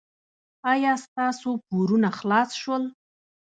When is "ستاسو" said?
1.05-1.49